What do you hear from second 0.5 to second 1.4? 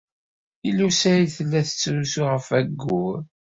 Lila u Saɛid